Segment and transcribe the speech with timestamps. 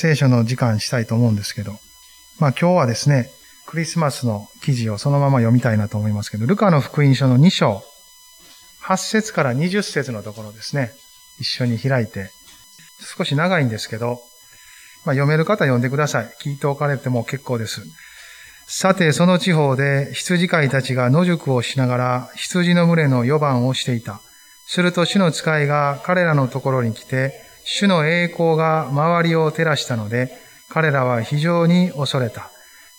[0.00, 1.72] 聖書の時間したいと思うんですけど、
[2.38, 3.30] まあ今日はですね、
[3.66, 7.82] クリスマスの記事をそのまま読みたいなと思いますけど、ルカの福音書の2章、
[8.82, 10.92] 8節から20節のところですね、
[11.38, 12.30] 一緒に開いて、
[13.16, 14.22] 少し長いんですけど、
[15.04, 16.34] まあ、読める方読んでください。
[16.42, 17.82] 聞いておかれても結構です。
[18.66, 24.22] さて、その地方で羊飼いたちが野宿をしながら羊の群れの予番をしていた。
[24.66, 30.36] すると主の使いが彼らのところに来て、主の栄光が周りを照らしたので、
[30.68, 32.50] 彼らは非常に恐れた。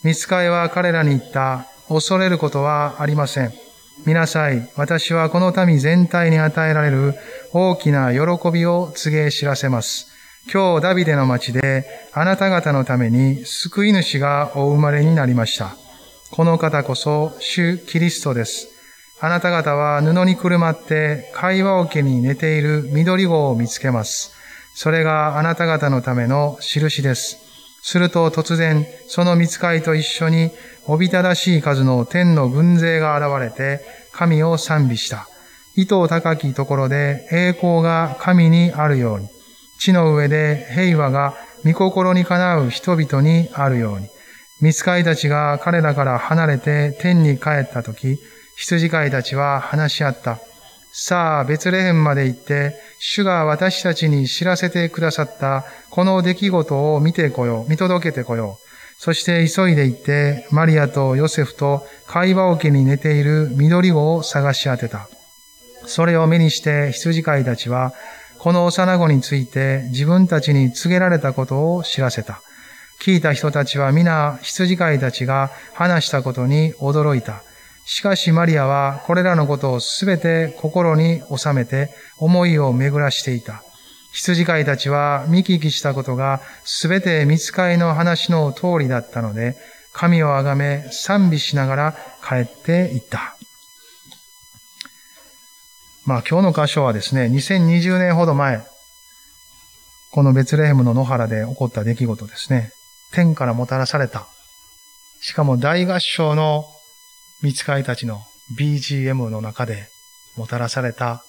[0.03, 1.67] 見つかいは彼らに言った。
[1.87, 3.53] 恐れることはありません。
[4.05, 4.69] 見なさい。
[4.75, 7.15] 私はこの民全体に与えられる
[7.53, 10.07] 大きな喜びを告げ知らせます。
[10.51, 15.75] 今日ダビデの町であなた方のために救い主がお生まれになりました。
[16.31, 18.69] この方こそ主キリストです。
[19.19, 24.40] あなた方は布にくるまって会話桶に寝ている緑子を見つけます。
[24.73, 27.37] それがあなた方のための印です。
[27.81, 30.51] すると突然、その見つかいと一緒に、
[30.87, 35.27] おびただしい数の天の軍勢が現れて、神を賛美した。
[35.75, 39.27] 糸高きところで栄光が神にあるように、
[39.79, 41.35] 地の上で平和が
[41.65, 44.07] 御心にかなう人々にあるように、
[44.61, 48.19] 見つかいたちが彼らから離れて天に帰ったとき、
[48.57, 50.39] 羊飼いたちは話し合った。
[50.93, 58.71] さあ、ベツレヘンまで行って、主が私たちに知らせてくださったこの出来事を見てこよう、見届けてこよう。
[58.97, 65.07] そして急いで行って、マリアとヨセフと会話桶に寝ている緑子を探し当てた。
[65.85, 67.93] それを目にして羊飼いたちは、
[68.37, 72.41] この幼子について自分たちに告げられたことを知らせた。
[73.01, 77.43] 聞いた人たちは皆羊飼いたちが話したことに驚いた。
[77.85, 83.63] しかしマリアはこれらのことをすべて心に収めて思いを巡らしていた。
[84.13, 89.55] 羊飼いたちは見聞きしたことがすべて見つかいの話の通りだったので、
[89.93, 91.95] 神をあがめ賛美しながら
[92.27, 93.35] 帰っていった。
[96.05, 98.61] まあ今日の箇所はですね、2020年ほど前、
[100.11, 102.71] このベツレヘムの野原で起こった出来事ですね。
[103.13, 104.27] 天からもたらされた。
[105.21, 106.65] しかも大合唱の
[107.41, 108.21] 御使いたちの
[108.57, 109.87] BGM の中で
[110.37, 111.23] もたらされた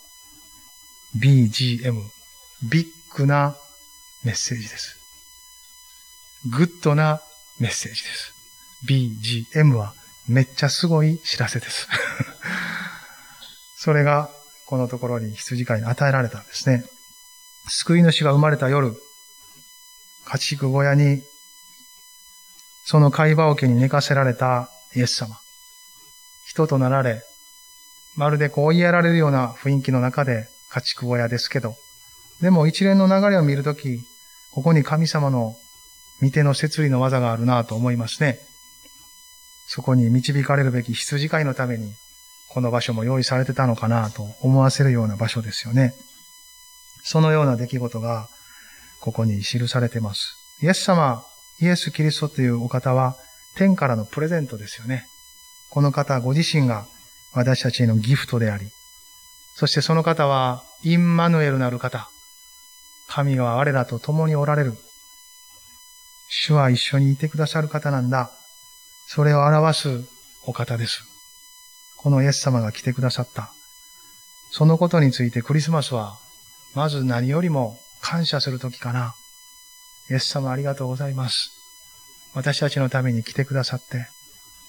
[1.19, 2.01] BGM、
[2.71, 2.87] ビッ
[3.17, 3.57] グな
[4.25, 4.99] メッセージです。
[6.51, 7.21] グッドな
[7.61, 8.35] メッセージです。
[8.89, 9.95] BGM は
[10.29, 11.89] めっちゃすごい知らせです。
[13.77, 14.31] それが
[14.67, 16.85] このところに羊飼いに与えられたんですね。
[17.69, 18.95] 救い主が生まれた夜、
[20.25, 21.23] 家畜小屋に、
[22.85, 25.42] その貝羽桶に寝かせられたイエス様。
[26.53, 27.23] 人となられ、
[28.15, 31.75] まるでこう言いやられるような雰囲気の中で家畜小屋ですけど、
[32.43, 34.01] でも一連の流れを見るとき、
[34.53, 35.57] ここに神様の
[36.21, 38.39] 見ての摂理の技があるなと思いますね。
[39.67, 41.95] そこに導かれるべき羊飼いのために
[42.51, 45.95] この場所も用意されてたのかなと思わせるような場所ですよね。
[47.03, 48.29] そのような出来事が
[49.01, 50.37] ここに記されてます。
[50.61, 51.25] イエス様、
[51.63, 53.17] イエス・キリストというお方は
[53.57, 55.07] 天からのプレゼントですよね。
[55.73, 56.85] この方ご自身が
[57.33, 58.67] 私たちへのギフトであり、
[59.55, 62.11] そしてその方はインマヌエルなる方。
[63.09, 64.75] 神が我らと共におられる。
[66.29, 68.31] 主は一緒にいてくださる方なんだ。
[69.07, 70.05] それを表す
[70.45, 71.05] お方です。
[71.97, 73.51] このイエス様が来てくださった。
[74.51, 76.19] そのことについてクリスマスは、
[76.75, 79.15] まず何よりも感謝するときかな。
[80.11, 81.51] イエス様ありがとうございます。
[82.35, 84.09] 私たちのために来てくださって、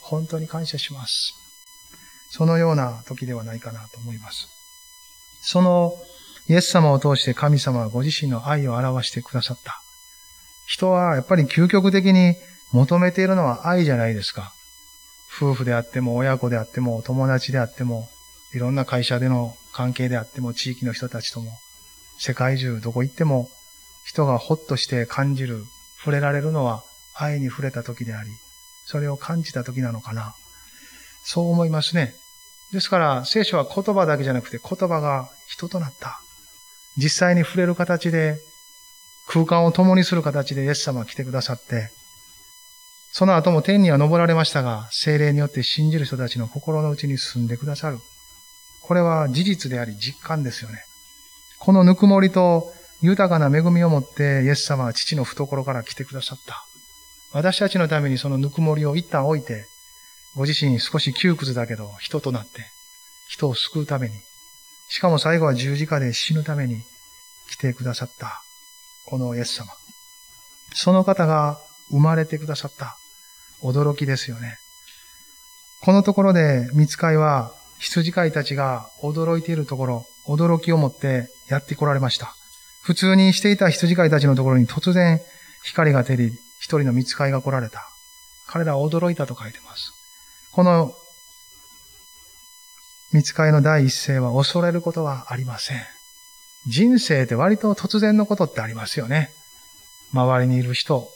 [0.04, 1.34] 本当に感謝します。
[2.30, 4.48] そのような時ではないかなと思います。
[5.42, 5.94] その
[6.48, 9.82] イエス様を通して神様はご自身の愛を表してくださった。
[10.68, 12.36] 人はやっぱり究極的に
[12.72, 14.54] 求めているのは愛じゃないですか。
[15.36, 18.08] 夫婦であっても、親子であっても、友達であっても、
[18.54, 21.52] いろんな会社での関係であっても、地域の人たちとも、
[22.20, 23.50] 世界中どこ行っても、
[24.06, 25.64] 人がほっとして感じる、
[25.98, 26.84] 触れられるのは
[27.16, 28.30] 愛に触れた時であり、
[28.86, 30.36] それを感じた時なのかな。
[31.24, 32.16] そう思いますね。
[32.72, 36.20] ですから、聖書は言葉だけじゃなくて言葉が人となった。
[36.98, 38.38] 実際に触れる形で、
[39.28, 41.92] 空間を共にする形でイエス様が来てくださって、
[43.12, 48.00] その後も天には昇られましたが、精霊によって信じる人たちの心の内に住んでくださる。
[48.82, 50.84] これは事実であり実感ですよね。
[51.60, 56.66] このぬくもりと豊かな恵みを持ってイエス様は父の懐から来てくださった。
[57.34, 59.66] 私たちのためにそのぬくもりを一旦置いて、
[60.36, 62.62] ご自身少し窮屈だけど人となって、
[63.28, 64.14] 人を救うために、
[64.90, 66.82] しかも最後は十字架で死ぬために
[67.50, 68.42] 来てくださった、
[69.08, 69.68] このイエス様。
[70.76, 71.60] その方が
[71.90, 72.96] 生まれてくださった。
[73.64, 74.58] 驚きですよね。
[75.82, 82.36] このところで、見つかいは、羊飼いたちが驚いているところ、驚きを持ってやって来られました。
[82.84, 85.22] 普通にしていた羊飼いたちのところに突然
[85.64, 86.32] 光が照り、
[86.64, 87.90] 一人の見つかいが来られた。
[88.48, 89.92] 彼らは驚いたと書いてます。
[90.54, 90.94] この
[93.12, 95.82] 見つかいの第一声は恐れることはありません。
[96.66, 99.32] 人生って割と突然のことってありますよね。
[100.14, 101.10] 周りにいる人、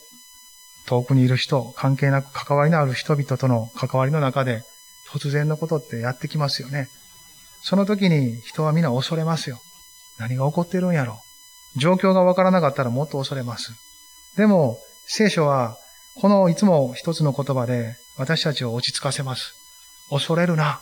[0.86, 4.64] 遠くにいる人、関係なく関わりのある人々との関わりの中で
[5.10, 6.90] 突然のことってやってきますよね。
[7.62, 9.62] その時に人は皆恐れますよ。
[10.20, 11.22] 何が起こってるんやろ。
[11.78, 13.72] 状況がわからなかったらもっと恐れます。
[14.36, 14.78] でも、
[15.10, 15.78] 聖書は、
[16.16, 19.56] このいつも一つの言葉で私たちを落ち着かせます。
[20.10, 20.82] 恐れるな。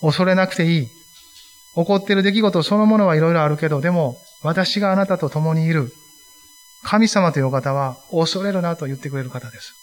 [0.00, 0.86] 恐れなくていい。
[1.74, 5.92] 起こっている出来事そのものはいろいろあるけど、でも、私があなたと共にいる。
[6.84, 9.74] 神様という方は恐れるなと言ってくれる方です。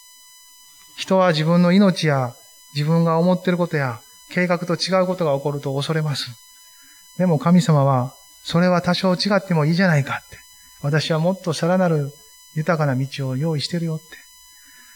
[0.96, 2.34] 人は自分の命や
[2.74, 6.30] 自分が思っていることや計画と違うことが起こると恐れます。
[7.18, 8.14] でも神様は、
[8.44, 10.38] それは多少違ってもいいじゃないかって。
[10.82, 12.12] 私はもっとさらなる
[12.54, 14.04] 豊かな道を用意してるよって。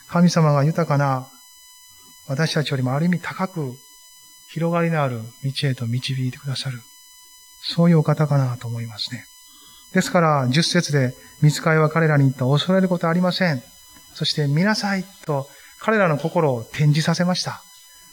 [0.08, 1.26] 神様が豊かな
[2.28, 3.74] 私たちよりもある意味高く
[4.50, 6.80] 広がりのある道へと導いてくださる。
[7.62, 9.24] そういうお方かなと思いますね。
[9.94, 13.62] ですから、十節で、見つかいは彼らに言った恐れることありません。
[14.14, 15.48] そして、見なさいと、
[15.80, 17.62] 彼らの心を展示させました。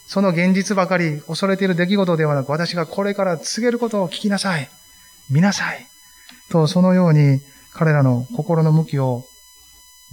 [0.06, 4.68] その現実ばかり恐れている出来事ではなく、私がこれから告げることを聞きなさい。
[5.30, 5.86] 見なさい。
[6.50, 7.40] と、そのように
[7.72, 9.24] 彼らの心の向きを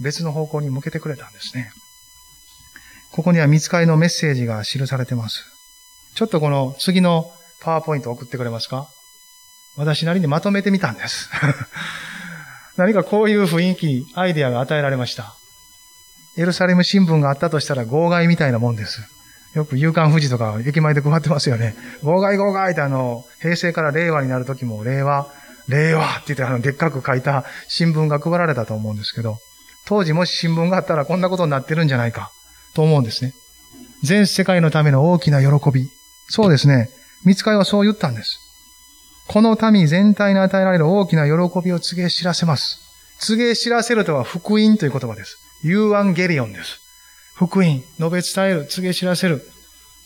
[0.00, 1.72] 別の方向に向けてくれたんですね。
[3.12, 5.44] ここには見つかりのメッセージが記されてます。
[6.14, 8.88] ちょっとこの次のパワーポイント送ってくれますか？
[9.76, 11.30] 私なりにまとめてみたんです。
[12.76, 15.34] 何かこういう雰囲気、アイデアが与えられました。
[16.36, 19.02] エルサレム新聞があったとしたら号外みたいなもんです。
[19.54, 21.74] よく夕刊富士とか駅前で配ってますよね。
[22.02, 25.28] 号外号外ってあの、平成から令和になる時も令和、
[25.68, 29.38] 令和って言ってあの、でっかく書いた新聞が配られたと思うんですけど、
[29.90, 32.30] 当時もし新聞があったらこんなことになってるんじゃないか
[32.76, 33.34] と思うんですね。
[34.04, 35.88] 全世界のための大きな喜び。
[36.28, 36.90] そうですね。
[37.24, 38.38] 見つかりはそう言ったんです。
[39.26, 42.78] この民全体に与えられる大きな喜びを告げ知らせます。
[43.18, 45.38] 告げ知らせるとは福音という言葉です。
[45.64, 46.80] ユーアンゲリオンです。
[47.34, 49.42] 福音、述べ伝える、告げ知らせる、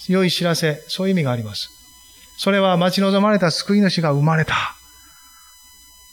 [0.08, 1.68] 良い知らせ、そういう意味があります。
[2.38, 4.54] それは待ち望まれた救い主が生まれた。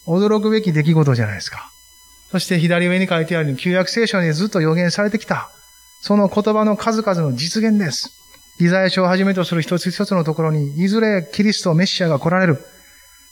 [0.06, 1.72] 驚くべき出来事じゃないですか。
[2.32, 5.50] そして左上に書いてある、旧約聖書にずっと予言されてきた。
[6.00, 8.10] その言葉の数々の実現です。
[8.58, 12.64] イザヤ書をはじめとする一つ一つのところに、いずれキリスト、メシアが来られる。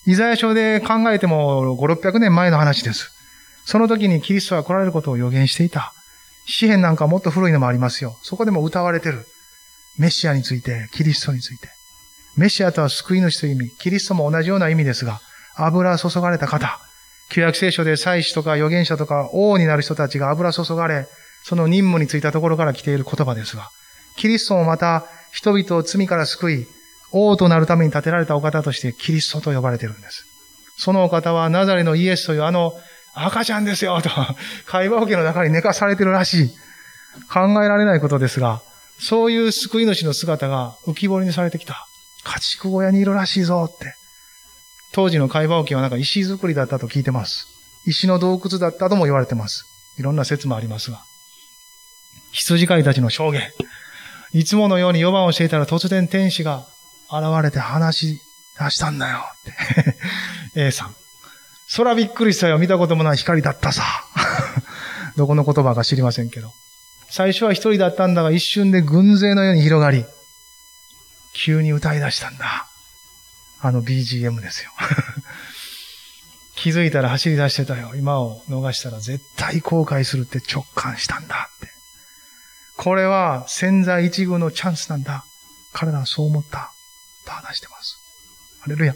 [0.07, 3.11] イザヤ書で考えても5、600年前の話です。
[3.65, 5.95] その時にキリストが来られることを予言していた。
[6.47, 8.19] 詩篇なんかもっと古いのもありますよ。
[8.23, 9.25] そこでも歌われてる。
[9.99, 11.69] メシアについて、キリストについて。
[12.37, 13.71] メシアとは救い主という意味。
[13.79, 15.23] キリストも同じような意味ですが、
[15.57, 16.90] 油注がれた方。
[17.31, 21.07] 旧約聖書で祭司とか預言者とか王になる人たちが油注がれ、
[21.45, 23.71] その任務についたところから来ている言葉ですが、
[24.17, 26.67] キリストもまた人々を罪から救い、
[27.13, 30.27] 王となるために建てられたお方としてキリストと呼ばれているんです。
[30.77, 32.73] そのお方はナザレのイエスというあの
[33.15, 34.11] 赤ちゃんですよ、と、
[34.67, 36.51] 会話桶の中に寝かされてるらしい。
[37.33, 38.63] 考えられないことですが、
[38.99, 41.87] そういう救い主の姿が浮き彫りにされてきた。
[42.25, 43.95] 家畜小屋にいるらしいぞって。
[44.93, 47.47] 当時の会話桶はなんか石造りだったと聞いてます。
[47.87, 49.65] 石の洞窟だったとも言われてます。
[49.99, 51.03] いろんな説もありますが。
[52.33, 53.43] 羊飼いたちの証言。
[54.33, 56.67] いつものように4番をしていたら突然天使が
[57.11, 58.21] 現れて話し
[58.59, 60.67] 出したんだよって。
[60.69, 60.95] A さん。
[61.77, 62.59] 空びっくりしたよ。
[62.59, 63.83] 見たこともない光だったさ。
[65.17, 66.53] どこの言葉か知りませんけど。
[67.09, 70.05] 最初は一人だったんだが一瞬で軍勢のように広がり、
[71.35, 72.70] 急に歌い出したんだ。
[73.63, 74.71] あの BGM ですよ。
[76.57, 77.95] 気づいたら走り出してたよ。
[77.95, 81.71] 今を逃したら絶対後悔するって直感したんだって。
[82.77, 85.25] これは潜在一遇のチャンスなんだ。
[85.73, 86.73] 彼らはそう思った。
[87.25, 87.97] と話してます。
[88.61, 88.95] ハレルヤ。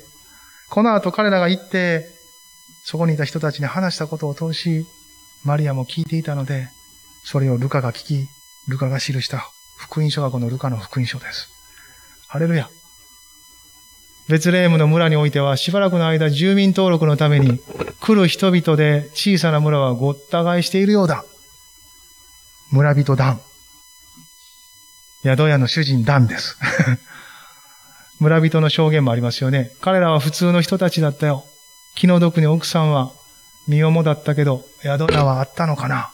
[0.71, 2.07] この後彼らが行って、
[2.85, 4.87] そこにいた人たちに話したことを通し、
[5.45, 6.69] マリアも聞いていたので、
[7.25, 8.29] それをルカが聞き、
[8.69, 11.49] ルカが記した福音書がこのルカの福音書です。
[12.29, 12.69] ハレルヤ。
[14.29, 17.61] ベツレームの村においてはしばらくの間住民登録のために
[18.01, 21.25] 来る人々で小さな村はごった返しているようだ。
[22.71, 23.41] 村人団。
[25.23, 26.59] 宿屋の主人団です。
[28.21, 29.73] 村人の証言もありますよね。
[29.81, 31.45] 彼らは普通の人たちだったよ。
[31.95, 33.13] 気の毒に奥さんは
[33.69, 36.11] 身重だったけど、宿屋はあったのかな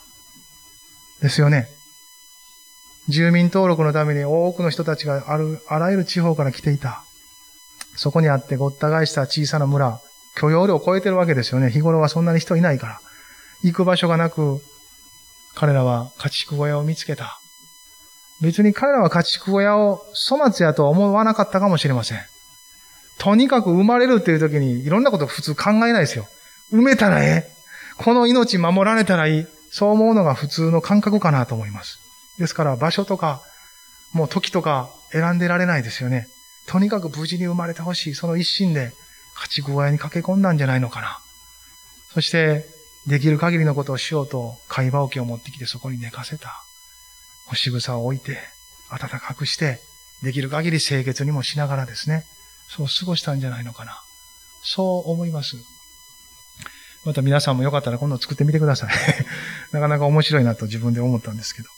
[1.23, 1.69] ですよね。
[3.09, 7.03] 住民登録のために多くの人たちがある、あらゆる地方から来ていた。
[8.01, 10.01] そこにあってごった返した小さな村、
[10.35, 11.71] 許容量を超えてるわけですよね。
[11.71, 13.01] 日頃はそんなに人いないから。
[13.63, 14.63] 行く場所がなく、
[15.55, 17.39] 彼らは家畜小屋を見つけた。
[18.41, 22.21] 別に彼らは家畜小屋を粗末やとは思わなかったかもしれません。
[23.19, 26.27] とにかく生まれるっていう時にいろんなこと普通考えないですよ。
[26.73, 27.53] 埋めたらええ。
[27.99, 29.47] この命守られたらいい。
[29.71, 31.99] そう思うのが普通の感覚かなと思います。
[32.39, 33.43] ですから場所とか、
[34.15, 36.27] もう時とか選んでられないですよね。
[36.71, 38.15] とにかく無事に生まれてほしい。
[38.15, 38.93] その一心で
[39.35, 41.19] 家畜小屋に駆け込んだんじゃないのかな。
[42.15, 42.65] そして、
[43.09, 46.63] できる限りのことをしようと、貝羽桶を持ってきてそこに寝かせた。
[47.49, 48.39] 干し草を置いて、
[48.89, 49.81] 暖かくして、
[50.23, 52.25] できる限り清潔にもしながらですね、
[52.69, 54.01] そう過ごしたんじゃないのかな。
[54.63, 55.57] そう思います。
[57.05, 58.91] また皆さんもよかったら今度作ってみてください。
[59.75, 61.69] なかなか面白いなと自分で思ったんですけど。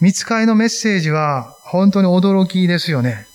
[0.00, 3.30] 見つかりのメッセージは本当に驚きですよね。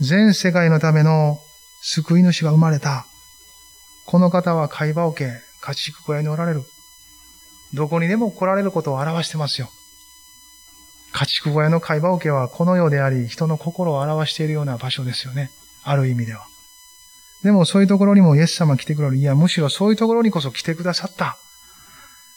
[0.00, 1.40] 全世界のための
[1.82, 3.06] 救い主が生まれた。
[4.06, 6.62] この方は会話を受け、家畜小屋におられる。
[7.74, 9.68] どこにでも来られることを表してますよ。
[11.12, 15.50] 家畜小屋の会話を受けはこの世であり、人の心を表しているような場所ですよね。
[15.82, 16.46] ある意味では。
[17.42, 19.16] でもそういうところにもイエス様来てくれる。
[19.16, 21.36] いや、むしろそういうところにこそ来てくださった。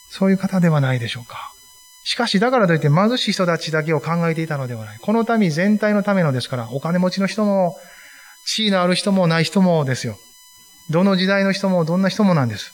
[0.09, 1.53] そういう方ではないでしょうか。
[2.03, 4.97] しかし、だからといって貧しい人たちだけを考えていたのではない。
[4.99, 7.77] この民全体のためのですから、お金持ちの人も、
[8.45, 10.17] 地位のある人もない人もですよ。
[10.89, 12.73] どの時代の人もどんな人もなんです。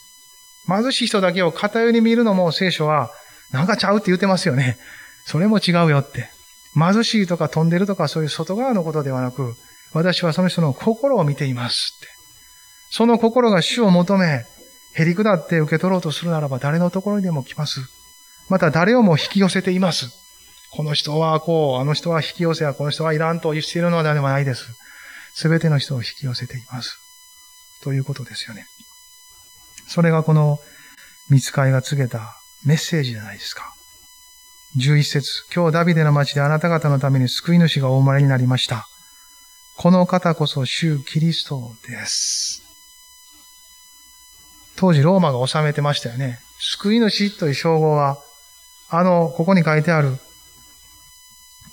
[0.68, 3.12] 貧しい人だけを偏り見るのも聖書は、
[3.52, 4.78] なんかちゃうって言ってますよね。
[5.26, 6.30] それも違うよって。
[6.74, 9.56] 貧しいとか飛んでるとかそういう外側のことではなく、
[9.94, 12.08] 私はその人の心を見ていますって。
[12.92, 14.46] その心が主を求め、
[14.94, 17.82] へり下って受け取ろうとするならば誰のところにでも来ます。
[18.50, 20.10] また誰をも引き寄せています。
[20.72, 24.66] この人はこう、あの人は引き寄せや、この人はいらんと言っているのではないです。
[25.34, 26.98] すべての人を引き寄せています。
[27.84, 28.66] ということですよね。
[29.88, 30.60] それがこの
[31.30, 32.36] 見つかりが告げた
[32.66, 33.74] メッセージじゃないですか。
[34.78, 38.88] 11節今日ダビデの町であなた方のために救い主がお生まれになりました。
[39.78, 42.64] この方こそ主キリストです。
[44.76, 46.40] 当時ローマが治めてましたよね。
[46.60, 48.18] 救い主という称号は、
[48.90, 50.18] あの、ここに書いてある、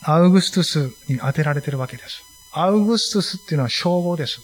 [0.03, 2.23] アウグストゥスに当てられてるわけです。
[2.53, 4.41] アウグストゥスっていうのは称号です。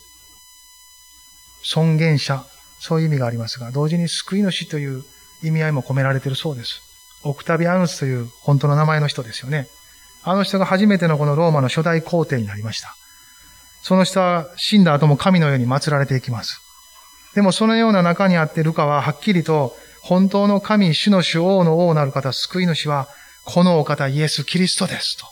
[1.63, 2.45] 尊厳者、
[2.79, 5.05] そういう意味がありますが、同時に救い主という
[5.43, 6.81] 意味合いも込められているそうです。
[7.23, 9.69] オクタビアヌスという本当の名前の人ですよね。
[10.23, 12.95] あの人が初めてのこのローマの初代皇帝になりました。
[13.83, 16.61] その人は死んだ後も神のように祀られていきます。
[17.35, 23.09] でもそのような中にあってルカははっきりと本当の神、主の主王の王なる方、救い主は
[23.45, 25.27] このお方イエス・キリストですと。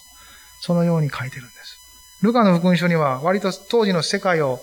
[0.61, 1.79] そのように書いてるんです。
[2.23, 4.61] ルカの福音書には割と当時の世界を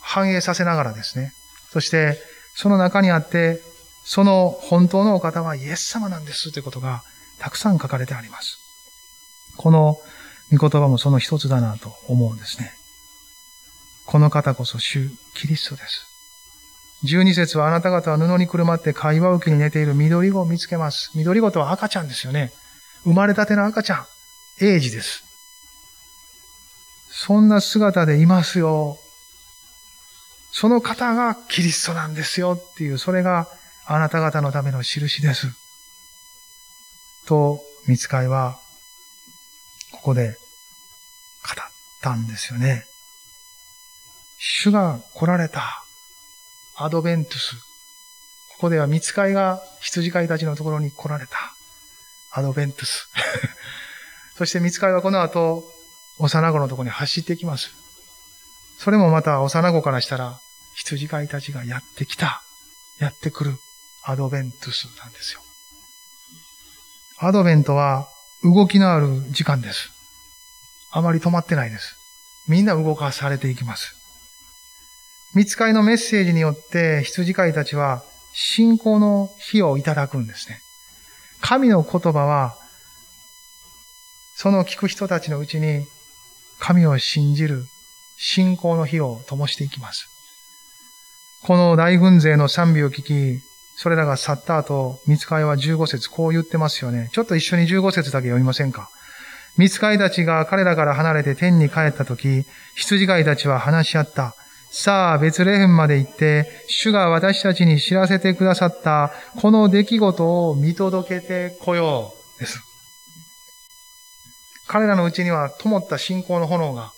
[0.00, 1.32] 反映させながらですね。
[1.70, 2.18] そして
[2.54, 3.60] その中にあって
[4.04, 7.02] その本当のお方はイエス様なんですということが
[7.38, 8.58] たくさん書かれてあります。
[9.56, 9.98] この
[10.50, 12.72] 御言葉もその一つだなと思うんですね。
[14.06, 16.07] この方こそ主キリストです。
[17.04, 21.12] 12節はあなた方は布にくるまって会話受けに寝ている緑子を見つけます。
[21.14, 22.52] 緑子とは赤ちゃんですよね。
[23.04, 24.06] 生まれたての赤ちゃん。
[24.60, 25.24] 英児です。
[27.10, 28.98] そんな姿でいますよ。
[30.50, 33.48] その方がキリストなんですよっていう、それが
[33.86, 35.46] あなた方のための印です。
[37.26, 38.58] と、見つかいは、
[39.92, 40.36] ここで語っ
[42.02, 42.84] たんですよね。
[44.38, 45.84] 主が来られた。
[46.80, 47.56] アドベントゥス。
[48.50, 51.36] ここでは見つかいが羊飼いたちのところに来られた。
[52.30, 53.08] アドベントゥス。
[54.38, 55.64] そして見つかいはこの後、
[56.18, 57.70] 幼子のところに走ってきます。
[58.78, 60.38] それもまた幼子からしたら、
[60.76, 62.42] 羊飼いたちがやってきた。
[63.00, 63.58] やってくる。
[64.04, 65.40] アドベントゥスなんですよ。
[67.18, 68.08] アドベントは
[68.44, 69.90] 動きのある時間です。
[70.92, 71.96] あまり止まってないです。
[72.46, 73.96] みんな動かされていきます。
[75.34, 80.60] 見つかりのメッセージによって羊飼いたちは信仰の火をいただくんですね。
[81.40, 82.56] 神の言葉は、
[84.36, 85.84] その聞く人たちのうちに
[86.60, 87.64] 神を信じる
[88.16, 90.08] 信仰の火を灯していきます。
[91.42, 93.40] この大軍勢の賛美を聞き、
[93.76, 97.10] それらが去った後、見つかいは15節こう言ってますよね。
[97.12, 98.90] ちょっと一緒に15節だけ読みませんか
[99.56, 102.44] 見つかいたちが彼らから離れて天に帰った時、
[102.74, 104.34] 羊飼いたちは話し合った。
[104.70, 112.60] さあ、ベツレヘムまで行って、主が私たちに知らせてくださった、この出来事を見届けてこよう、です。
[114.66, 116.92] 彼らのうちには灯った信仰の炎が、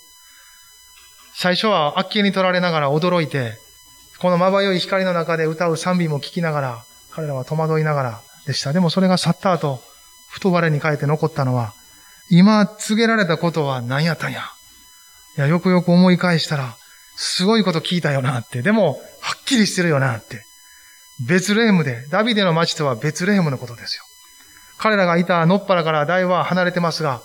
[1.33, 3.53] 最初はあっけに取られながら驚いて、
[4.19, 8.73] このまばゆい光の中で歌う賛美も聞きながら、彼らは戸惑いながらでした。
[8.73, 9.81] でもそれが去った後、
[10.29, 11.73] ふと我に返って残ったのは、
[12.29, 14.43] 今告げられたことは何やったんや。
[15.37, 16.75] いや、よくよく思い返したら、
[17.23, 18.63] すごいこと聞いたよなって。
[18.63, 20.43] でも、はっきりしてるよなって。
[21.27, 24.03] ベツレヘムで、ダビデの町とはベツレヘムのことですよ。
[24.79, 27.21] 彼らがいたのっぱらから大は離れてますが、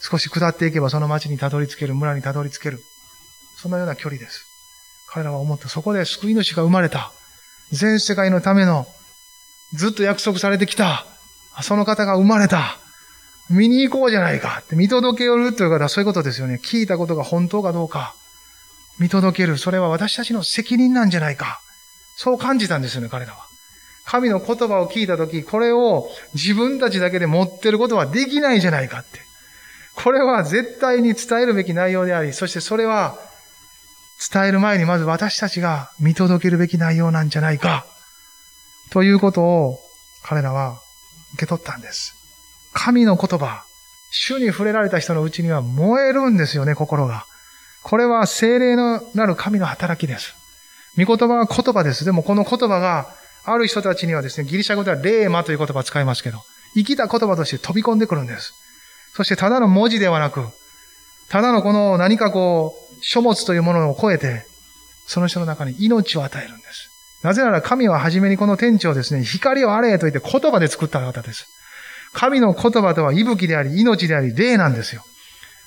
[0.00, 2.80] 少し下っていけばその町にたどり着ける、村にたどり着ける。
[3.56, 4.46] そのような距離です。
[5.08, 5.68] 彼らは思った。
[5.68, 7.12] そこで救い主が生まれた。
[7.70, 8.88] 全世界のための、
[9.74, 11.06] ずっと約束されてきた。
[11.62, 12.78] その方が生まれた。
[13.48, 16.60] 見に行こうじゃないかって見届けよるという方はそういうことですよね。
[16.64, 18.16] 聞いたことが本当かどうか。
[19.00, 19.58] 見届ける。
[19.58, 21.60] それは私たちの責任なんじゃないか。
[22.16, 23.38] そう感じたんですよね、彼らは。
[24.04, 29.20] 神の言葉を聞いたとき、これを自分たちだけで持ってることはできないじゃないかって。
[29.96, 33.18] これは絶対に伝えるべき内容であり、そしてそれは
[34.32, 37.86] 伝える前にまず私たちが見届けるべき内容なんじゃないか。
[38.90, 39.78] ということを
[40.24, 40.78] 彼らは
[41.34, 42.14] 受け取ったんです。
[42.74, 43.64] 神の言葉、
[44.12, 47.24] 主に触れられた人のうちには燃えるんですよね、心が。
[47.82, 50.34] これは精霊のなる神の働きです。
[50.98, 52.04] 御言葉は言葉です。
[52.04, 56.38] でもこの言葉がある人たちにはですね、ギリシャ語ではレーマという言葉を使いますけど、
[56.74, 58.54] 生きた言葉として飛び込んでくるんです。
[59.14, 60.46] そしてただの文字ではなく、
[61.28, 64.44] ただのこの何かこう、書物というものを超えて、
[65.06, 66.90] その人の中に命を与えるんです。
[67.22, 71.46] なぜなら神は初めにこの天地をですね、光をあれと言って言葉で作った方です。
[72.12, 75.04] 神の言葉とは息吹であり、命であり、霊なんですよ。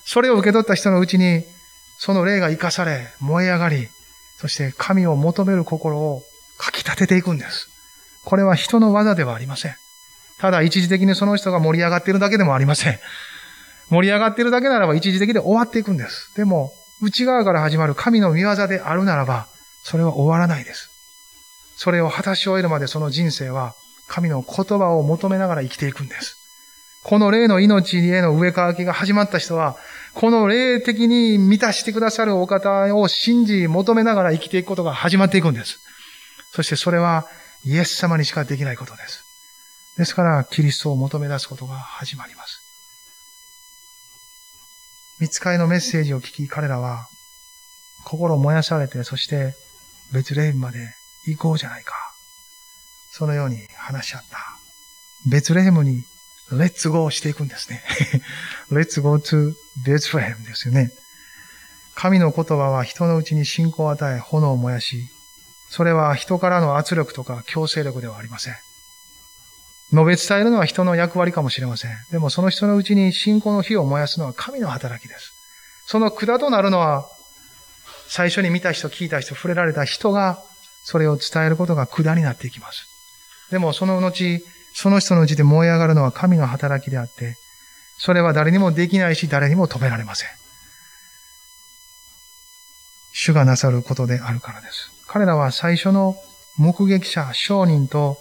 [0.06, 1.46] それを受け取った人のうちに、
[2.06, 3.88] その霊が生かされ、燃え上がり、
[4.36, 6.22] そして神を求める心を
[6.58, 7.70] かき立てていくんです。
[8.26, 9.76] これは人の技ではありません。
[10.38, 13.00] ただ一時的にその人が盛り上がっているだけでもありません。
[13.90, 16.34] 盛り上がっているだけならば一時的で終わっていくんです。
[16.36, 19.48] でも、内側から始まる神の見業であるならば、
[19.84, 20.90] それは終わらないです。
[21.78, 23.76] それを果たし終えるまでその人生は、
[24.10, 26.36] 神の言葉を求めながら生きていくんです。
[27.06, 29.78] この霊の命への植え替えが始まった人は、
[30.14, 35.80] この霊的に満たしてくださるお方を信じ、求めながら生きていくことが始まっていくんです。
[36.52, 37.26] そしてそれは
[37.66, 39.24] イエス様にしかできないことです。
[39.98, 42.62] ですから、キリストを求め出すことが始まります。
[45.20, 47.08] 見つかりのメッセージを聞き、彼らは、
[48.06, 49.54] 心を燃やされて、そして、
[50.12, 50.80] 別レーンまで
[51.28, 51.94] 行こうじゃないか。
[53.12, 54.38] そのように話し合った。
[55.30, 56.04] 別レヘムに、
[56.52, 57.82] レッツゴーしていくんですね。
[58.72, 59.54] レッツゴー to
[59.86, 60.92] ベツレヘムですよね。
[61.96, 65.08] 神の言葉は人のうちに信仰を与え、炎を燃やし、
[65.70, 68.56] それは人からの圧力とか強制力ではありません。
[69.92, 71.92] 述べ伝えるのは人の役割かもしれません。
[72.12, 75.34] でもその人のうちに信仰の火を燃やすのは神の働きです。
[75.86, 77.08] その管となるのは、
[78.08, 80.42] 最初に見た人、聞いた人、触れられた人が、
[80.84, 82.88] それを伝えることが管になっていきます。
[83.52, 84.44] でもその後、
[84.74, 87.38] その人のうちで燃え上がるのは神の働きであって、
[87.98, 90.30] それは誰にもできないし、誰にも止められません。
[93.14, 94.92] 主がなさることであるからです。
[95.08, 96.16] 彼らは最初の
[96.58, 98.18] 目撃者、商人と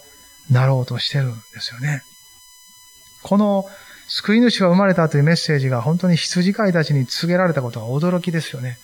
[0.49, 2.03] なろうとしてるんですよね。
[3.23, 3.65] この
[4.07, 8.77] 救い主が生まれたというメッセージが本当に羊飼いたちに告げられたことは驚きですよね。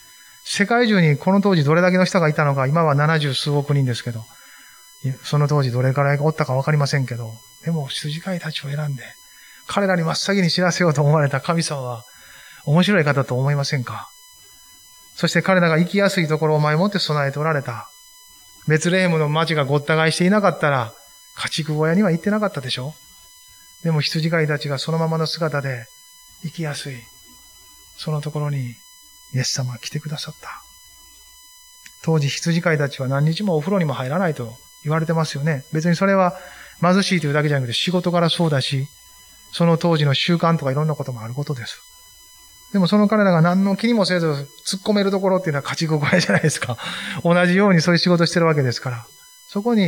[0.44, 4.26] 世界中にこの当時どれだけの人がいたのか、今は70数億人ですけど、
[5.24, 7.32] その当時どれくらいがおったかわかりませんけど、
[7.64, 9.04] でも羊飼いたちを選んで、
[9.68, 12.04] 彼らに真っ先に知らせようと思われた神様は、
[12.66, 14.10] 面白い方と思いませんか？
[15.16, 17.90] そして彼らが生きやすいところを前もって備えておられた。
[18.68, 20.94] ベツレームの町がごった返していなかったら、
[21.36, 22.94] 家畜小屋には行ってなかったでしょ？
[23.84, 25.86] でも羊飼いたちがそのままの姿で
[26.44, 26.96] 生きやすい。
[27.98, 28.76] そのところに
[29.34, 30.50] イエス様が来てくださった。
[32.04, 35.64] 当時羊飼いたちは何日もお風呂にも入らないと言われてますよね。
[35.74, 36.38] 別にそれは
[36.82, 38.88] 貧しいというだけじゃなくて仕事からそうだし、
[39.52, 41.82] その当時の習慣とかいろんなこともあることです。
[42.72, 46.78] でもその彼らが何の気にもせず突っ込めるところっていうのは家畜小屋じゃないですか。
[47.24, 49.06] 同じようにそういう仕事してるわけですから。
[49.48, 49.84] そこに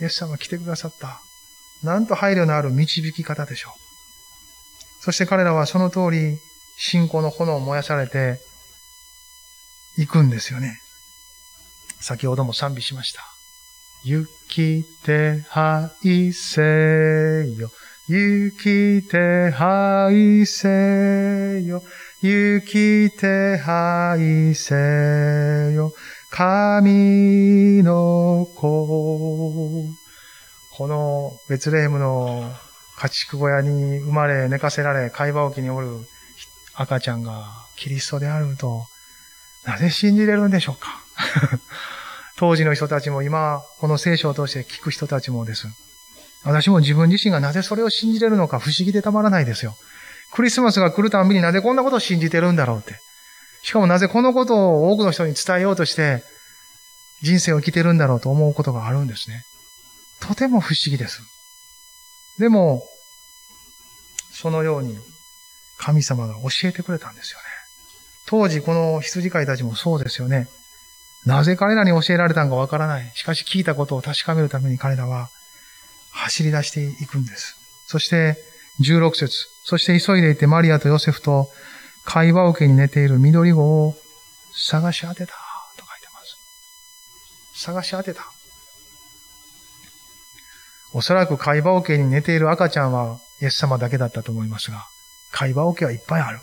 [0.00, 1.20] イエス様が来てくださった。
[1.82, 3.80] なんと配慮のある導き方でしょう。
[5.02, 6.38] そして彼らはその通り、
[6.76, 8.38] 信仰の炎を燃やされて、
[9.96, 10.78] 行くんですよね。
[12.00, 13.22] 先ほども賛美しました。
[14.02, 17.70] 行き手配せよ。
[18.08, 21.82] 行き手配せよ。
[22.22, 25.92] 行き手配せよ。
[26.30, 29.84] 神の子。
[30.76, 32.50] このベツレヘムの
[32.98, 35.88] 家畜小屋に生まれ、寝かせられ、貝羽沖におる
[36.74, 38.86] 赤ちゃんがキリストであると、
[39.66, 41.02] なぜ信じれるんでしょうか？
[42.40, 45.66] 当時の人たちも今、この聖書を通して聞く人たちもです。
[46.42, 49.74] 私も自分自身がなぜそれを信じれるのか不思議でたまらないですよ。
[50.32, 52.94] クリスマスが来るたびになぜこんなことを信じてるんだろうって。
[53.62, 56.22] しかもなぜこのことを多くの人に伝えようとして
[57.20, 59.42] 人生を生きてるんだろうと思うことがあるんですね。
[60.22, 61.20] とても不思議です。
[62.38, 62.82] でも、
[64.32, 64.96] そのように
[65.78, 67.44] 神様が教えてくれたんですよね。
[68.28, 70.48] 当時この羊飼いたちもそうですよね。
[71.26, 73.10] なぜ彼らに教えられたのかわからない。
[73.14, 75.28] しかし聞いたことを確かめるために彼らは
[76.12, 77.56] 走り出していくんです。
[77.86, 78.36] そして
[78.80, 81.48] 16節そして急いで行ってマリアとヨセフと
[82.04, 83.94] 会話受けに寝ている緑子を
[84.54, 85.34] 探し当てた
[85.76, 86.20] と書いてま
[87.54, 87.62] す。
[87.62, 88.24] 探し当てた。
[90.92, 94.86] おそらく会話桶に寝ている赤ちゃんはイエス様だけだったと思いますが、
[95.30, 96.40] 会話桶はいっぱいある。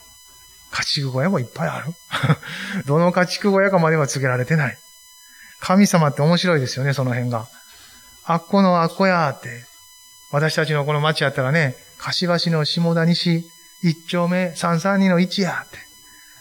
[0.71, 1.93] 家畜小屋もいっぱいある。
[2.85, 4.77] どの家畜小屋かまでは告げられてない。
[5.59, 7.47] 神様って面白いですよね、その辺が。
[8.25, 9.65] あっこのあっこやーって。
[10.31, 13.45] 私たちのこの町やったらね、柏市の下田西
[13.81, 15.77] 一丁目332の1やって。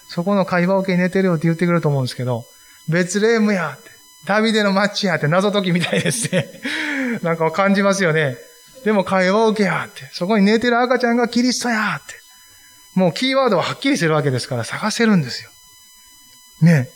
[0.08, 2.44] そこの会話桶に寝てるよって言ってくると思うんですけど、
[2.88, 3.90] 別レームやって。
[4.26, 6.48] ダビデの町やって謎解きみたいですね。
[7.22, 8.36] なんか感じますよね。
[8.84, 10.08] でも会話を受けやって。
[10.12, 12.14] そこに寝てる赤ちゃんがキリストやって。
[12.96, 15.50] もうキーワードははっきりしてるわけですから探せるんですよ。
[16.62, 16.88] ね。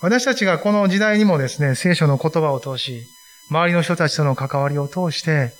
[0.00, 3.06] 私たちがこの時代にもですね、聖書の言葉を通し、
[3.50, 5.52] 周りの人たちとの関わりを通して、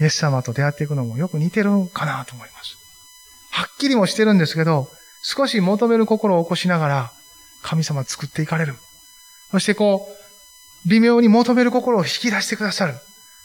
[0.00, 2.76] イエス様と出会っていくのもよく似てるかなと思います。
[3.50, 4.88] はっきりもしてるんですけど、
[5.22, 7.12] 少し求める心を起こしながら、
[7.62, 8.76] 神様作っていかれる。
[9.50, 10.08] そしてこ
[10.86, 12.94] う、微妙に求める心を引き出してくださる。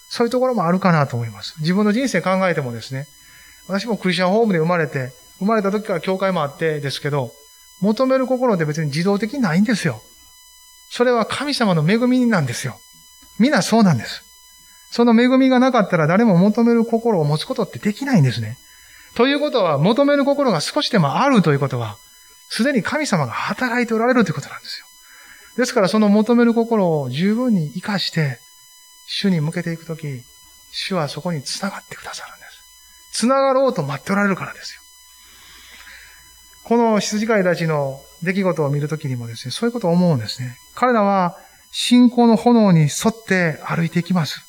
[0.09, 1.55] そういうところもあるかなと思います。
[1.59, 3.07] 自分の人生考えてもですね、
[3.67, 7.31] 私もクリスチャンホームで生まれて、生まれた時から教会もあってですけど、
[7.81, 10.01] 求める心って別に自動的にないんですよ。
[10.89, 12.79] それは神様の恵みなんですよ。
[13.39, 14.23] 皆そうなんです。
[14.91, 18.57] その恵みがなかったら誰も求める心を持つことってできないんですね。
[19.15, 21.97] ということは、求める心が少しでもあるということは、
[22.49, 24.85] すでに神様が働いておられるということなんですよ。
[25.57, 28.39] ですからその求める心を十分に活かして、
[29.07, 30.23] 主に向けていくとき、
[30.71, 32.42] 主はそこに繋がってくださるんです。
[33.13, 34.81] 繋がろうと待っておられるからですよ。
[36.65, 40.57] この羊飼いたちの出来事を見るときにもですね、そういうことを思うんですね。
[40.75, 41.37] 彼らは
[41.71, 44.41] 信仰の炎に沿って歩いていきます。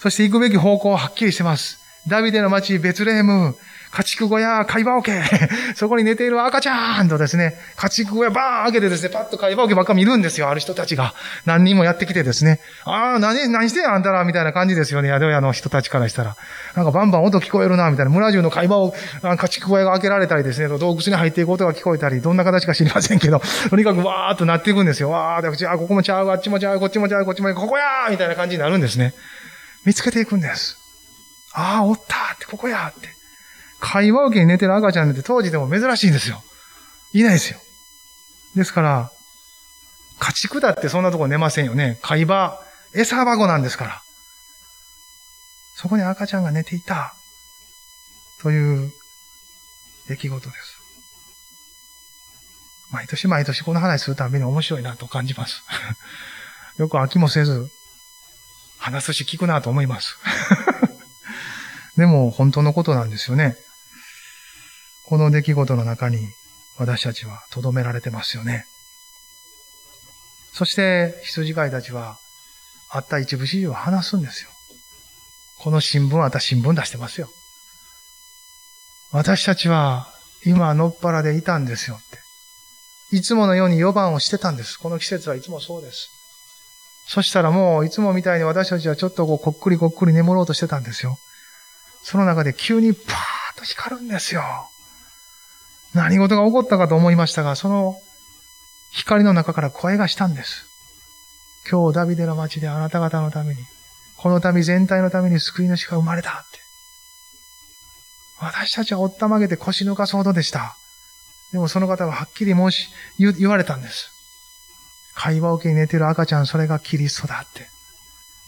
[0.00, 1.80] そして行くべき方向ははっきりしてます。
[2.08, 3.56] ダビデの町、ベツレーム、
[3.94, 5.12] 家畜小屋、貝羽桶、
[5.76, 11.14] そこに寝ている赤ちゃんとですね、家畜小屋バーン開けてですね、パッと貝羽桶ばっか見るんですよ、ある人たちが。
[11.46, 12.58] 何人もやってきてですね。
[12.84, 16.36] ああ、何、何してんあんたら、みたいな感じですよね、宿屋の人たちからしたら。
[16.74, 18.10] なんかバンバン音聞こえるな、みたいな。
[18.10, 25.10] 村中の貝羽を、家畜小屋が開けられたりですね、洞窟に入っていく音が聞こえたり、どんな形か知りませんけど、とにかくわーっとなっていくんですよ。
[25.10, 29.14] わーって、あ、ここもちゃう、あっちもちゃう、こっちもちゃう、こっちもちゃうここやーみたいな感じになるんですね。
[29.84, 30.78] 見つけていくんです。
[31.52, 33.13] ああ、おったって、ここやって。
[33.84, 36.42] 会話受けに寝てる赤ちゃんって当時でも珍しいんですよ。
[37.12, 37.60] いないですよ。
[38.56, 39.10] ですから、
[40.18, 41.98] 家畜だってそんなとこ寝ませんよね。
[42.00, 42.58] 会話、
[42.94, 44.02] 餌箱なんですから。
[45.76, 47.14] そこに赤ちゃんが寝ていた。
[48.40, 48.90] という
[50.08, 50.80] 出来事です。
[52.90, 55.62] 毎年毎年この話するたびに面白いなと感じます。
[56.78, 57.68] よく飽きもせず、
[58.78, 60.16] 話すし聞くなと思います。
[61.98, 63.58] でも本当のことなんですよね。
[65.06, 66.18] この出来事の中に
[66.78, 68.64] 私たちは留められてますよね。
[70.52, 72.16] そして羊飼いたちは
[72.90, 74.50] あった一部始終を話すんですよ。
[75.58, 77.28] この新聞あた新聞出してますよ。
[79.12, 80.08] 私たちは
[80.44, 81.98] 今のっぱらでいたんですよっ
[83.10, 83.16] て。
[83.16, 84.78] いつものように4番をしてたんです。
[84.78, 86.08] この季節はいつもそうです。
[87.06, 91.18] そしたらもういつもみたいに私たちはちょっとこうこっくりこっくり眠ろうとしてたんですよ。
[92.02, 94.42] その中で急にパーッと光るんですよ。
[95.94, 97.96] 何事が起こったかと思いましたが、その
[98.92, 100.66] 光の中から声がしたんです。
[101.70, 103.60] 今日ダビデの町であなた方のために、
[104.18, 106.58] この民全体のために救い主が生まれたって。
[108.40, 110.76] 私たちはおったまげて腰抜かすほどでした。
[111.52, 114.10] でもその方ははっきり申し、言われたんです。
[115.14, 117.68] 会話を受けに寝てる赤ちゃん、それがキリストだって。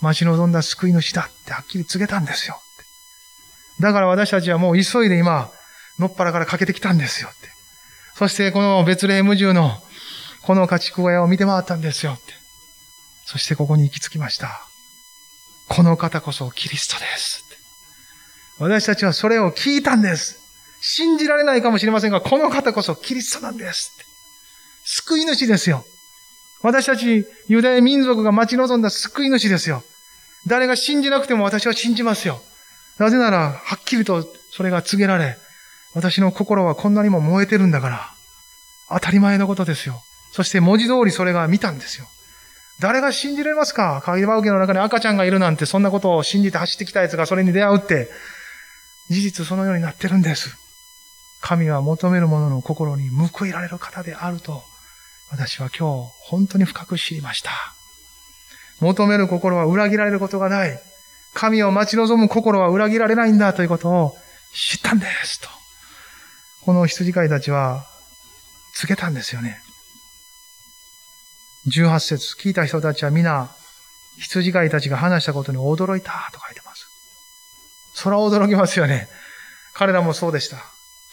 [0.02, 2.60] 待ち望んだ救い主だってはっきり告げたんですよ。
[3.80, 5.50] だから私たちはもう急いで今、
[5.98, 7.48] のっぱらからかけてきたんですよって。
[8.16, 9.82] そしてこのベツレヘム中の
[10.42, 12.32] この家畜小屋を見て回ったんですよって。
[13.24, 14.60] そしてここに行き着きました。
[15.68, 17.44] この方こそキリストです。
[18.58, 20.38] 私たちはそれを聞いたんです。
[20.80, 23.92] 信じられないかもしれませんが、この方こそキリストなんです。
[24.84, 25.84] 救い主ですよ。
[26.62, 29.82] 私たちユダヤ民族が待ち望んだ救い主ですよ。
[30.46, 32.40] 誰が信じなくても私は信じますよ。
[32.98, 35.36] なぜなら、はっきりとそれが告げられ、
[35.96, 38.10] 私の心はこんなにも燃えてるんだから、
[38.90, 40.02] 当たり前のことですよ。
[40.32, 42.06] そして文字通りそれが見たんですよ。
[42.80, 44.02] 誰が信じられますか？
[44.04, 48.10] 鍵場受けの中に赤ちゃんがいるなんて、そんなことを信じて走ってきた奴がそれに出会うって、
[49.08, 50.54] 事実そのようになってるんです。
[51.40, 54.62] 神は求める者の心に報いられる方であると、
[55.30, 57.50] 私は今日本当に深く知りました。
[58.80, 60.78] 求める心は裏切られることがない。
[61.32, 64.14] 神を待ち望む心は裏切られないんだということを
[64.52, 65.55] 知ったんですと。
[66.66, 67.86] この羊飼いたちは
[68.74, 69.60] 告げたんですよね。
[71.68, 73.50] 18節聞いた人たちは皆、
[74.18, 76.88] 羊飼いたちが話したことに驚いたと書いてます。
[77.94, 79.06] そら驚きますよね。
[79.74, 80.56] 彼らもそうでした。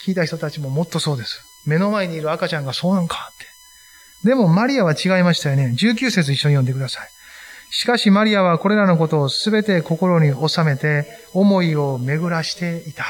[0.04, 1.40] 聞いた人たちももっとそうです。
[1.66, 4.28] 目の前にいる赤ちゃんがそうなんかって。
[4.28, 5.72] でもマリアは違いましたよね。
[5.78, 7.08] 19節一緒に読んでください。
[7.70, 13.04] しかしマリアはこれらのことをすべて心に収めて思いを巡らしていた。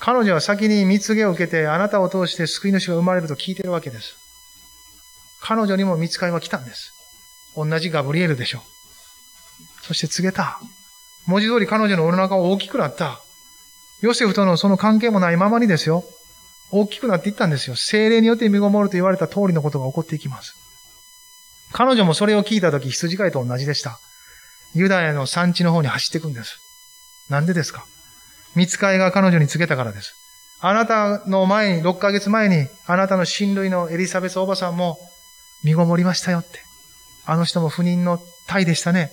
[0.00, 4.16] 彼女は先に蜜毛を受けてあなたを通して救い主が生まれると聞いてるわけです。
[5.40, 6.92] 彼女にも見つかりは来たんです。
[7.56, 8.62] 同じガブリエルでしょう。
[9.82, 10.58] そして告げた。
[11.26, 13.20] 文字通り彼女のお腹は大きくなった。
[14.02, 16.04] ヨセフとのその関係もないままにですよ。
[16.70, 17.76] 大きくなっていったんですよ。
[17.76, 20.54] 精霊によって身ごもると言われた通りのことが起こっていきます。
[21.72, 23.98] 彼女もそれを聞いたとき羊飼いと同じでした。
[24.74, 26.58] ユダヤの産地の方に走っていくんです。
[27.30, 27.86] なんでですか？
[28.54, 30.14] 見つかいが彼女に告げたからです。
[30.60, 34.98] あなたの前に、6ヶ月前に、あなたの親類のエリザベスおばさんも
[35.62, 36.60] 身ごもりましたよって。
[37.26, 39.12] あの人も不妊の体でしたね。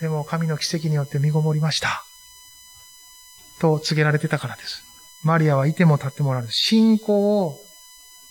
[0.00, 2.04] でも神の奇跡によって身ごもりました。
[3.60, 4.84] と告げられてたからです。
[5.22, 6.46] マリアはいても立ってもらう。
[6.50, 7.58] 信仰を、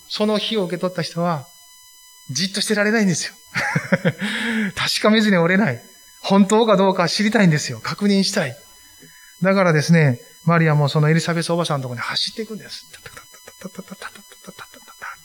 [0.07, 1.45] その日を受け取った人は、
[2.31, 3.33] じっとしてられないんですよ。
[4.75, 5.81] 確かめずに折れない。
[6.21, 7.79] 本当かどうか知りたいんですよ。
[7.79, 8.55] 確認したい。
[9.41, 12.85] だからですね、マリアもそのエリザベスおばさんのところに走っていくんです。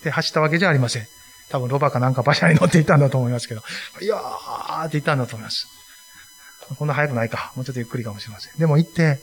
[0.01, 1.07] って走ったわけじゃありません。
[1.49, 3.63] 多分ロバかなんか馬車に乗っていたんだと思いますけど、
[4.01, 5.69] いやーって言ったんだと思います。
[6.79, 7.53] こんな早くないか。
[7.57, 8.59] もうちょっとゆっくりかもしれません。
[8.59, 9.21] でも行って、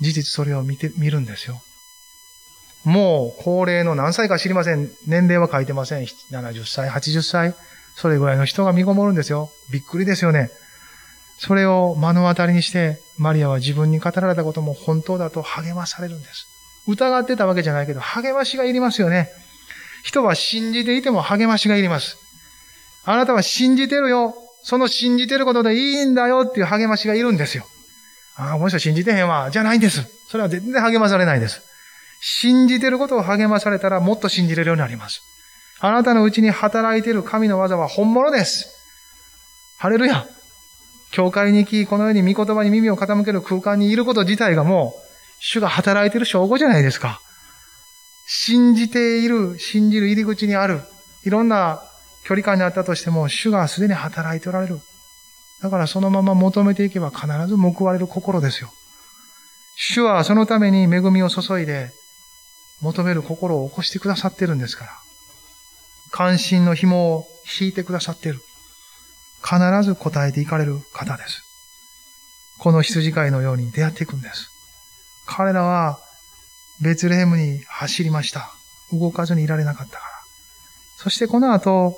[0.00, 1.60] 事実それを見て、見るんですよ。
[2.84, 4.90] もう高齢の何歳か知りません。
[5.06, 6.04] 年齢は書いてません。
[6.04, 7.54] 70歳、80歳。
[7.96, 9.50] それぐらいの人が身ごもるんですよ。
[9.70, 10.50] びっくりですよね。
[11.38, 16.46] それを目の当たりにして、マリアは自分に語られたことも本当だと励まされるんです。
[16.86, 19.30] 疑ってたわけじゃないけど、励ましがいりますよね。
[20.02, 22.18] 人は信じていても励ましがいります。
[23.04, 24.34] あなたは信じてるよ。
[24.62, 27.66] その信じてることでいいんだよっていう励ましがいるんですよ。
[28.36, 29.50] ああ、この人信じてへんわ。
[29.50, 30.06] じゃないんです。
[30.28, 31.62] それは全然励まされないです。
[32.20, 35.20] 信じてることを励まされたらもっと信じれるようになります。
[35.80, 38.68] あなたのうちに働いている神の技は本物です。
[39.78, 40.26] ハレルヤ。
[41.14, 45.00] 教会に行き、このように御言葉に耳を傾ける空間にいること自体がもう、
[45.38, 47.20] 主が働いている証拠じゃないですか。
[48.26, 50.80] 信じている、信じる入り口にある、
[51.24, 51.80] いろんな
[52.24, 54.80] 距離感にあったとしても、主がすでに働いておられる。
[55.62, 58.72] だからそのまま求めていけば必ず報われる心ですよ。
[59.76, 61.92] 主はそのために恵みを注いで、
[62.82, 64.90] 求める心を起こしてくださってるんですから。
[66.10, 67.24] 関心の紐を
[67.60, 68.40] 引いてくださってる。
[69.44, 71.42] 必ず答えていかれる方です。
[72.58, 74.50] この羊飼いのように出会っていくんです。
[75.26, 75.98] 彼らは
[76.80, 78.50] ベツレヘムに走りました。
[78.92, 80.04] 動かずにいられなかったから。
[80.96, 81.96] そしてこの後、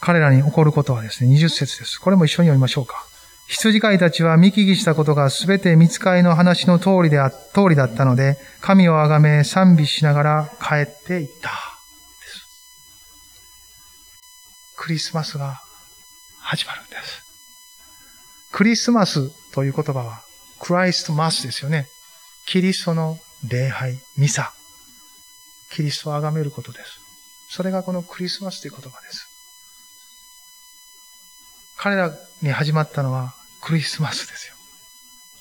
[0.00, 2.00] 彼らに起こることはですね、20節です。
[2.00, 3.04] これも一緒に読みましょうか。
[3.48, 11.71] 羊飼いたちは見聞きしたことがすべて見つかいの話の通りであ、通りだったので、神をあがめ賛美しながら帰っていった。
[14.82, 15.60] クリスマスが
[16.40, 17.22] 始まるんです。
[18.50, 20.22] クリスマスという言葉は
[20.58, 21.86] クライストマスですよね。
[22.46, 23.16] キリストの
[23.48, 24.52] 礼拝、ミサ。
[25.70, 26.98] キリストを崇めることです。
[27.48, 29.28] それがこのクリスマスという言葉です。
[31.78, 34.56] 彼らに始まったのはクリスマスですよ。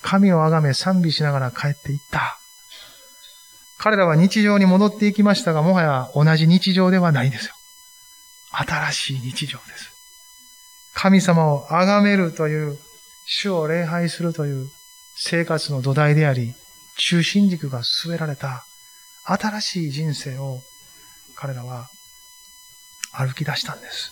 [0.03, 2.37] 神を崇め賛美しながら帰っていった。
[3.79, 7.55] 彼らは日常に戻っていきましたが、もはや同じ日常ではないですよ。
[8.51, 9.91] 新しい日常です。
[10.93, 12.77] 神様を崇めるという、
[13.25, 14.67] 主を礼拝するという
[15.15, 16.53] 生活の土台であり、
[16.97, 18.65] 中心軸が据えられた
[19.23, 20.59] 新しい人生を
[21.35, 21.87] 彼らは
[23.13, 24.11] 歩き出したんです。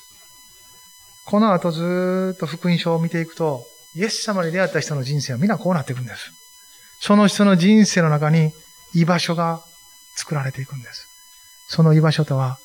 [1.25, 6.31] この後ずっと福音書を見ていくと、イエス様に出会った人の人生は皆こうなっていくんです。
[7.01, 8.51] その人の人生の中に
[8.93, 9.61] 居場所が
[10.15, 11.07] 作られていくんです。
[11.67, 12.57] その居場所とは、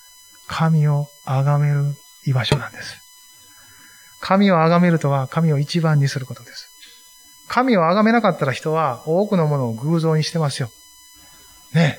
[0.48, 1.94] 神を崇める
[2.26, 2.96] 居場所なんです。
[4.20, 6.68] 神を崇めるとは、神を一番にすることです。
[7.48, 10.70] 神を崇めなかったら人は多くのものを偶像にしてますよ。
[11.74, 11.98] ね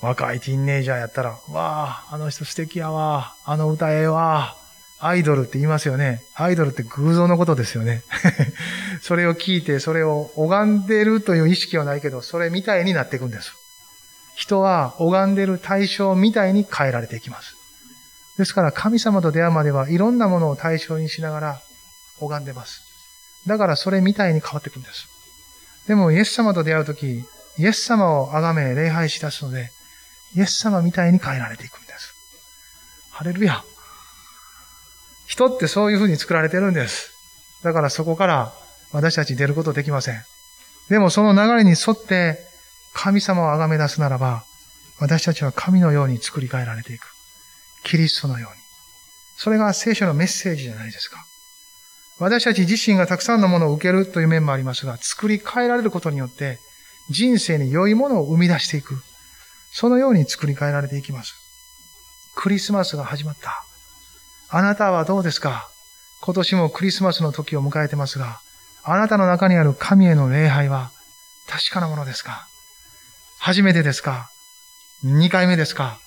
[0.00, 4.56] 若いティーンネイジャーやったら、わあ、あの人素敵やわ、あの歌ええわ、
[4.98, 6.22] アイドルって言いますよね。
[6.34, 8.02] アイドルって偶像のことですよね。
[9.02, 13.52] それを聞いて、それを拝んでるという意識はないけど、それみたいになっていくんです。
[14.36, 17.56] 人は拝んでる対象みたいに変えられていきます。
[18.36, 21.60] ですから神様と出会うまではいろんなものを対象にしながら
[22.20, 22.82] 拝んでます。
[23.46, 25.08] だからそれみたいに変わっていくんです。
[25.88, 27.24] でもイエス様と出会うとき、
[27.58, 29.70] イエス様を崇め礼拝し出すので、
[30.34, 32.14] イエス様みたいに変えられていくんです。
[33.12, 33.64] ハレルヤ。
[35.26, 37.10] 人ってそういうふうに作られてるんです。
[37.64, 38.52] だからそこから
[38.92, 40.22] 私たち出ることできません。
[40.90, 42.38] でもその流れに沿って
[42.98, 44.44] 神様を崇め出すならば、
[44.98, 47.14] 私たちは神のように作り変えられていく。
[47.84, 48.56] キリストのように。
[49.36, 51.18] それが聖書のメッセージじゃないですか。
[52.18, 56.58] 私たち自身がたくさんのものを受けるという面もありますが、作り変えられることによって
[57.10, 58.98] 人生に良いものを生み出していく。
[59.72, 61.34] そのように作り変えられていきます。
[62.34, 63.62] クリスマスが始まった。
[64.48, 65.68] あなたはどうですか？
[66.22, 68.40] 今年もクリスマスの時を迎えてますが、
[68.84, 70.92] あなたの中にある神への礼拝は
[71.46, 72.48] 確かなものですか？
[73.38, 74.30] 初めてですか
[75.04, 75.98] ?2 回目ですか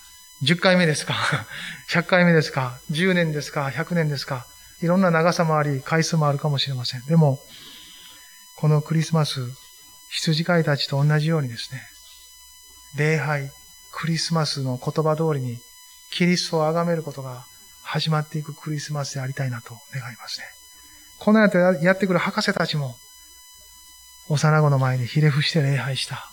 [0.42, 1.14] ?10 回目ですか
[1.90, 4.46] ?100 回目ですか ?10 年ですか ?100 年ですか？
[4.82, 7.04] いろんな長さもあり、回数もあるかもしれません。
[7.06, 7.38] でも、
[8.56, 9.40] このクリスマス、
[10.10, 11.80] 羊飼いたちと同じようにですね、
[12.96, 13.50] 礼拝、
[13.92, 15.58] クリスマスの言葉通りに、
[16.12, 17.44] キリストを崇めることが
[17.84, 20.46] 始まっていくクリスマスでありたいなと願いますね。
[21.18, 22.96] この後やってくる博士たちも、
[24.28, 26.30] 幼子の前にひれ伏して礼拝した。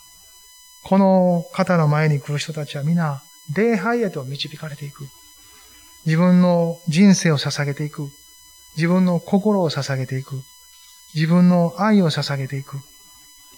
[0.84, 3.22] この方の前に来る人たちは皆、
[3.56, 5.08] 礼拝へと導かれていく。
[6.06, 8.10] 自分の人生を捧げていく。
[8.76, 10.42] 自分の心を捧げていく。
[11.16, 12.78] 自分の愛を捧げていく。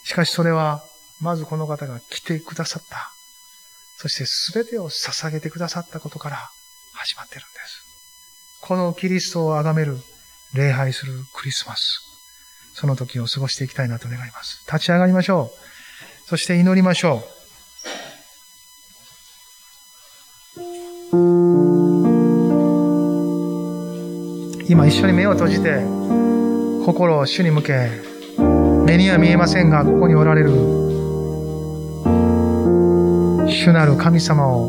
[0.03, 0.83] しかしそれは、
[1.21, 3.11] まずこの方が来てくださった。
[3.97, 6.49] そして全てを捧げてくださったことから
[6.93, 7.83] 始まってるんです。
[8.61, 9.97] このキリストを崇める、
[10.53, 12.01] 礼拝するクリスマス。
[12.73, 14.63] その時を過ごしていきたいなと願います。
[14.71, 15.58] 立ち上がりましょう。
[16.29, 17.29] そして祈りましょう。
[24.69, 25.81] 今一緒に目を閉じて、
[26.85, 27.89] 心を主に向け、
[28.85, 30.51] 目には見えませんが、ここにおられる、
[33.47, 34.67] 主なる神様を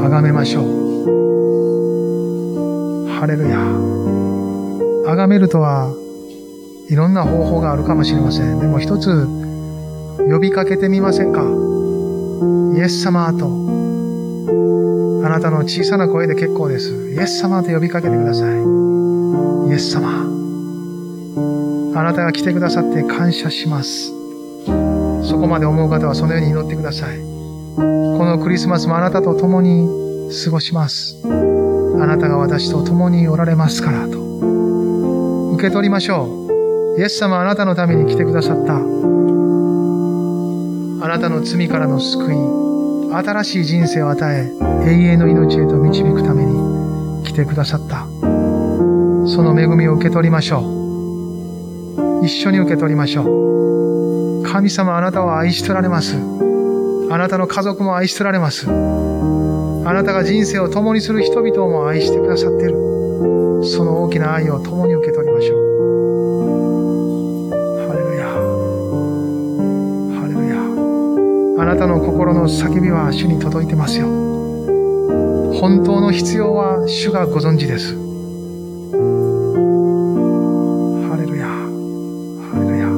[0.00, 0.64] 崇めましょう。
[3.10, 3.58] ハレルヤ。
[5.14, 5.94] 崇めるとは、
[6.88, 8.58] いろんな方法があるかもしれません。
[8.58, 9.41] でも一つ、
[10.18, 11.42] 呼びかけてみませんか？
[12.76, 13.46] イエス様と、
[15.24, 17.12] あなたの小さな声で結構です。
[17.12, 18.48] イエス様と呼びかけてください。
[18.48, 20.26] イエス様。
[21.94, 24.08] あなたが来てくださって感謝します。
[25.28, 27.18] そこまで思う方はそのように祈ってください。
[27.18, 27.22] こ
[28.24, 31.20] のクリスマスもあなたと共に過ごします。
[31.24, 31.28] あ
[32.06, 34.20] なたが私と共におられますからと。
[35.52, 36.46] 受け取りましょ
[36.96, 37.00] う。
[37.00, 38.80] イエス様あなたのために来てくださった。
[41.02, 42.36] あなたの罪からの救い、
[43.12, 44.52] 新しい人生を与え、
[44.88, 48.06] 永遠の命へと導くために来てくださった。
[49.26, 50.60] その恵みを受け取りましょ
[52.20, 52.24] う。
[52.24, 54.44] 一緒に受け取りましょう。
[54.44, 56.14] 神様あなたを愛しとられます。
[57.10, 58.70] あなたの家族も愛しとられます。
[58.70, 58.72] あ
[59.92, 62.74] なたが人生を共にする人々も愛してくださっている。
[63.64, 65.21] その大きな愛を共に受け取り
[71.62, 74.08] あなたの心の叫びは主に届いてますよ。
[74.08, 77.94] 本当の必要は主がご存知です。
[81.06, 81.46] ハレルヤ。
[81.46, 82.88] ハレルヤ。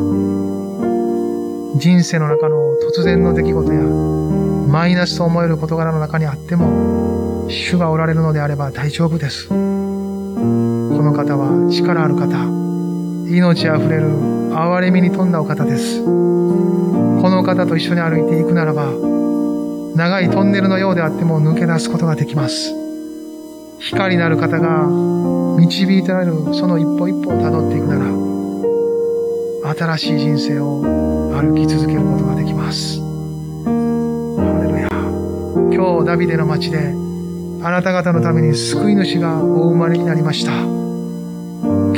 [1.79, 2.57] 人生の中の
[2.91, 9.47] 突然の出来事やマイナスと思える事柄の中にあっても、主がおられるのであれば大丈夫です。
[9.49, 12.29] この方は力ある方、
[13.31, 14.09] 命あふれる
[14.55, 16.24] 憐れみに富んだお方です。
[17.25, 18.93] この方と一緒に歩いていくならば、
[19.97, 22.75] 長いトンネルのようであっても抜け出すことができます。
[23.79, 24.87] 光なる方が
[25.57, 27.95] 導いてられるその一歩一歩を辿っていくな
[29.65, 30.83] ら、新しい人生を
[31.33, 33.01] 歩き続けることができます。
[33.01, 34.89] ハレルヤ。
[35.75, 36.93] 今日、ダビデの町で、
[37.63, 40.53] あなた方のために救い主がお生まれになりました。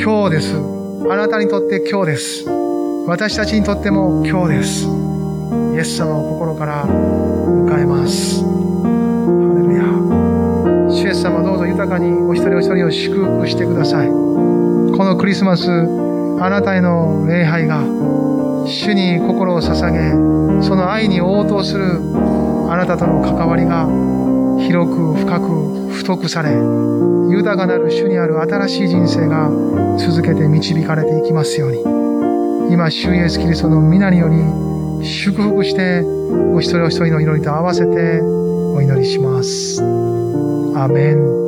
[0.01, 0.55] 今日です。
[0.55, 2.45] あなたにとって今日です。
[3.07, 5.06] 私たちにとっても今日です。
[5.73, 8.43] イエス様を心から迎えます。
[8.43, 9.83] ハレルヤ。
[10.91, 14.07] 主イエス様どうぞ豊かにお一人お一人を祝福してください。
[14.07, 14.13] こ
[15.03, 15.69] のクリスマス、
[16.39, 17.83] あなたへの礼拝が、
[18.65, 22.01] 主に心を捧げ、その愛に応答する
[22.69, 23.87] あなたとの関わりが、
[24.59, 26.49] 広く深く太くされ、
[27.29, 29.49] 豊かなる主にある新しい人生が
[29.97, 31.83] 続けて導かれていきますように。
[32.73, 34.35] 今、主イエスキリストの皆により、
[35.07, 36.01] 祝福して、
[36.53, 39.81] お一人お一人の祈りと合わせてお祈りします。
[39.81, 41.46] アメン。